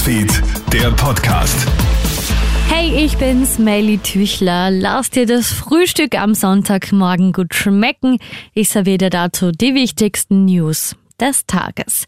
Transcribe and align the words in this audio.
Newsfeed, 0.00 0.42
der 0.72 0.90
Podcast. 0.92 1.68
Hey, 2.68 3.04
ich 3.04 3.18
bin's, 3.18 3.58
Melly 3.58 3.98
Tüchler. 3.98 4.70
Lass 4.70 5.10
dir 5.10 5.26
das 5.26 5.52
Frühstück 5.52 6.18
am 6.18 6.32
Sonntagmorgen 6.32 7.34
gut 7.34 7.54
schmecken. 7.54 8.16
Ich 8.54 8.70
serviere 8.70 8.96
dir 8.96 9.10
dazu 9.10 9.52
die 9.52 9.74
wichtigsten 9.74 10.46
News 10.46 10.96
des 11.20 11.44
Tages. 11.44 12.06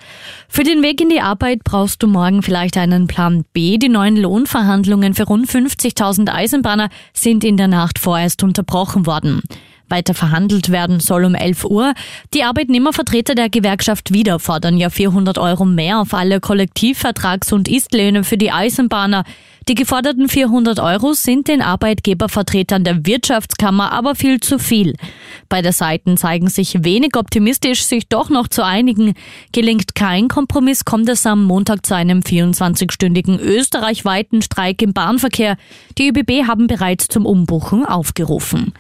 Für 0.49 0.65
den 0.65 0.83
Weg 0.83 1.03
in 1.03 1.11
die 1.11 1.21
Arbeit 1.21 1.65
brauchst 1.65 2.03
du 2.03 2.07
morgen 2.07 2.43
vielleicht 2.43 2.79
einen 2.79 3.09
Plan 3.09 3.45
B. 3.53 3.77
Die 3.77 3.91
neuen 3.91 4.17
Lohnverhandlungen 4.17 5.13
für 5.13 5.25
rund 5.25 5.47
50.000 5.47 6.33
Eisenbahner 6.33 6.89
sind 7.13 7.45
in 7.45 7.59
der 7.59 7.69
Nacht 7.69 7.99
vorerst 7.99 8.43
unterbrochen 8.43 9.05
worden. 9.05 9.43
Weiter 9.93 10.15
verhandelt 10.15 10.71
werden 10.71 10.99
soll 10.99 11.25
um 11.25 11.37
11 11.37 11.65
Uhr. 11.67 11.95
Die 12.35 12.43
Arbeitnehmervertreter 12.43 13.37
der 13.37 13.49
Gewerkschaft 13.49 14.13
wieder 14.13 14.41
fordern 14.41 14.77
ja 14.77 14.91
400 14.91 15.39
Euro 15.39 15.65
mehr 15.65 16.01
auf 16.01 16.15
alle 16.15 16.39
Kollektivvertrags- 16.39 17.53
und 17.53 17.69
Istlöhne 17.69 18.25
für 18.25 18.37
die 18.39 18.51
Eisenbahner. 18.51 19.23
Die 19.69 19.75
geforderten 19.75 20.29
400 20.29 20.81
Euro 20.81 21.13
sind 21.13 21.47
den 21.47 21.63
Arbeitgebervertretern 21.63 22.83
der 22.83 23.07
Wirtschaftskammer 23.07 23.93
aber 23.93 24.17
viel 24.17 24.41
zu 24.41 24.59
viel. 24.59 24.95
Beide 25.49 25.73
Seiten 25.73 26.17
zeigen 26.17 26.49
sich 26.49 26.83
wenig 26.83 27.17
optimistisch, 27.17 27.85
sich 27.85 28.09
doch 28.09 28.29
noch 28.29 28.49
zu 28.49 28.65
einigen. 28.65 29.15
Gelingt 29.53 29.95
kein 29.95 30.27
Kompromiss, 30.27 30.85
kommt 30.85 31.09
es 31.09 31.27
am 31.27 31.45
Montag 31.45 31.87
zu 31.87 31.95
einem 31.95 32.21
24-stündigen 32.21 33.39
österreichweiten 33.39 34.43
Streik 34.43 34.83
im 34.83 34.95
Bahnverkehr. 34.95 35.57
Die 35.97 36.09
ÖBB 36.09 36.49
haben 36.49 36.67
bereits 36.67 37.07
zum 37.07 37.25
Umbuchen 37.25 37.85
aufgerufen. 37.85 38.73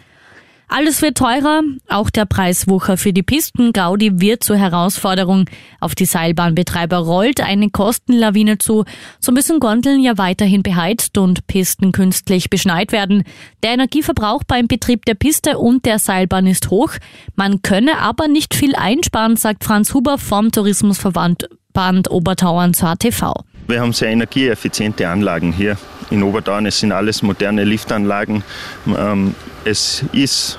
Alles 0.74 1.02
wird 1.02 1.18
teurer, 1.18 1.60
auch 1.90 2.08
der 2.08 2.24
Preiswucher 2.24 2.96
für 2.96 3.12
die 3.12 3.22
Pisten 3.22 3.74
Gaudi 3.74 4.22
wird 4.22 4.42
zur 4.42 4.56
Herausforderung. 4.56 5.44
Auf 5.80 5.94
die 5.94 6.06
Seilbahnbetreiber 6.06 6.96
rollt 6.96 7.42
eine 7.42 7.68
Kostenlawine 7.68 8.56
zu. 8.56 8.86
So 9.20 9.32
müssen 9.32 9.60
Gondeln 9.60 10.00
ja 10.00 10.16
weiterhin 10.16 10.62
beheizt 10.62 11.18
und 11.18 11.46
Pisten 11.46 11.92
künstlich 11.92 12.48
beschneit 12.48 12.90
werden. 12.90 13.24
Der 13.62 13.72
Energieverbrauch 13.72 14.44
beim 14.44 14.66
Betrieb 14.66 15.04
der 15.04 15.12
Piste 15.12 15.58
und 15.58 15.84
der 15.84 15.98
Seilbahn 15.98 16.46
ist 16.46 16.70
hoch. 16.70 16.92
Man 17.36 17.60
könne 17.60 17.98
aber 17.98 18.26
nicht 18.26 18.54
viel 18.54 18.74
einsparen, 18.74 19.36
sagt 19.36 19.64
Franz 19.64 19.92
Huber 19.92 20.16
vom 20.16 20.52
Tourismusverband 20.52 21.50
Band 21.74 22.10
Obertauern 22.10 22.72
zur 22.72 22.88
ATV. 22.88 23.34
Wir 23.66 23.82
haben 23.82 23.92
sehr 23.92 24.08
energieeffiziente 24.08 25.06
Anlagen 25.06 25.52
hier 25.52 25.76
in 26.08 26.22
Obertauern. 26.22 26.64
Es 26.64 26.80
sind 26.80 26.92
alles 26.92 27.20
moderne 27.20 27.64
Liftanlagen. 27.64 28.42
Ähm, 28.86 29.34
es 29.64 30.04
ist 30.12 30.58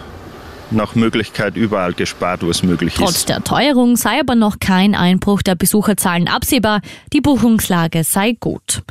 nach 0.73 0.95
Möglichkeit 0.95 1.55
überall 1.55 1.93
gespart, 1.93 2.43
wo 2.43 2.49
es 2.49 2.63
möglich 2.63 2.95
Trotz 2.95 3.09
ist. 3.09 3.15
Trotz 3.15 3.25
der 3.25 3.43
Teuerung 3.43 3.95
sei 3.95 4.19
aber 4.19 4.35
noch 4.35 4.59
kein 4.59 4.95
Einbruch 4.95 5.41
der 5.41 5.55
Besucherzahlen 5.55 6.27
absehbar. 6.27 6.81
Die 7.13 7.21
Buchungslage 7.21 8.03
sei 8.03 8.35
gut. 8.39 8.83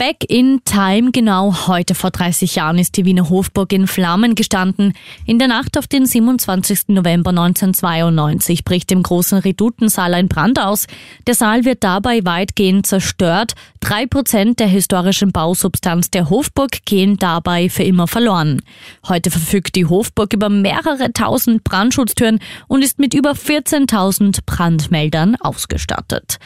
Back 0.00 0.24
in 0.30 0.62
Time, 0.64 1.10
genau 1.10 1.66
heute 1.66 1.94
vor 1.94 2.10
30 2.10 2.54
Jahren 2.54 2.78
ist 2.78 2.96
die 2.96 3.04
Wiener 3.04 3.28
Hofburg 3.28 3.70
in 3.74 3.86
Flammen 3.86 4.34
gestanden. 4.34 4.94
In 5.26 5.38
der 5.38 5.46
Nacht 5.46 5.76
auf 5.76 5.86
den 5.88 6.06
27. 6.06 6.88
November 6.88 7.28
1992 7.28 8.64
bricht 8.64 8.90
im 8.92 9.02
großen 9.02 9.36
Redutensaal 9.36 10.14
ein 10.14 10.26
Brand 10.26 10.58
aus. 10.58 10.86
Der 11.26 11.34
Saal 11.34 11.66
wird 11.66 11.84
dabei 11.84 12.24
weitgehend 12.24 12.86
zerstört. 12.86 13.52
Drei 13.80 14.06
Prozent 14.06 14.58
der 14.58 14.68
historischen 14.68 15.32
Bausubstanz 15.32 16.10
der 16.10 16.30
Hofburg 16.30 16.86
gehen 16.86 17.18
dabei 17.18 17.68
für 17.68 17.82
immer 17.82 18.08
verloren. 18.08 18.62
Heute 19.06 19.30
verfügt 19.30 19.76
die 19.76 19.84
Hofburg 19.84 20.32
über 20.32 20.48
mehrere 20.48 21.12
tausend 21.12 21.62
Brandschutztüren 21.62 22.38
und 22.68 22.82
ist 22.82 22.98
mit 22.98 23.12
über 23.12 23.32
14.000 23.32 24.46
Brandmeldern 24.46 25.36
ausgestattet. 25.36 26.38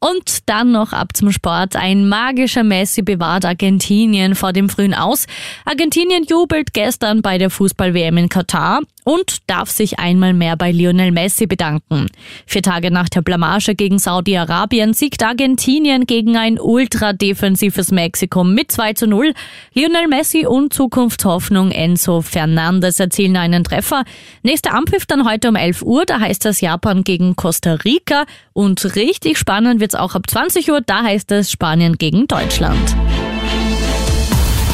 Und 0.00 0.48
dann 0.48 0.72
noch 0.72 0.92
ab 0.92 1.16
zum 1.16 1.32
Sport. 1.32 1.74
Ein 1.74 2.08
magischer 2.08 2.62
Messi 2.62 3.02
bewahrt 3.02 3.44
Argentinien 3.44 4.34
vor 4.34 4.52
dem 4.52 4.68
frühen 4.68 4.94
Aus. 4.94 5.26
Argentinien 5.64 6.24
jubelt 6.24 6.72
gestern 6.72 7.22
bei 7.22 7.38
der 7.38 7.50
Fußball-WM 7.50 8.16
in 8.16 8.28
Katar 8.28 8.82
und 9.08 9.38
darf 9.46 9.70
sich 9.70 9.98
einmal 9.98 10.34
mehr 10.34 10.54
bei 10.54 10.70
Lionel 10.70 11.12
Messi 11.12 11.46
bedanken. 11.46 12.08
Vier 12.44 12.60
Tage 12.60 12.90
nach 12.90 13.08
der 13.08 13.22
Blamage 13.22 13.74
gegen 13.74 13.98
Saudi-Arabien 13.98 14.92
siegt 14.92 15.22
Argentinien 15.22 16.04
gegen 16.04 16.36
ein 16.36 16.60
ultradefensives 16.60 17.90
Mexiko 17.90 18.44
mit 18.44 18.70
2 18.70 18.92
zu 18.92 19.06
0. 19.06 19.32
Lionel 19.72 20.08
Messi 20.08 20.44
und 20.44 20.74
Zukunftshoffnung 20.74 21.70
Enzo 21.70 22.20
Fernandes 22.20 23.00
erzielen 23.00 23.38
einen 23.38 23.64
Treffer. 23.64 24.04
Nächster 24.42 24.74
Anpfiff 24.74 25.06
dann 25.06 25.26
heute 25.26 25.48
um 25.48 25.56
11 25.56 25.80
Uhr, 25.80 26.04
da 26.04 26.20
heißt 26.20 26.44
es 26.44 26.60
Japan 26.60 27.02
gegen 27.02 27.34
Costa 27.34 27.78
Rica 27.86 28.26
und 28.52 28.94
richtig 28.94 29.38
spannend 29.38 29.80
wird's 29.80 29.94
auch 29.94 30.16
ab 30.16 30.28
20 30.28 30.70
Uhr, 30.70 30.82
da 30.82 31.02
heißt 31.02 31.32
es 31.32 31.50
Spanien 31.50 31.96
gegen 31.96 32.26
Deutschland. 32.26 32.94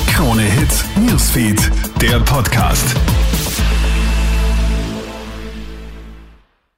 Krone 0.09 0.43
Hits, 0.43 0.85
Newsfeed, 0.97 1.71
der 2.01 2.19
Podcast. 2.19 2.97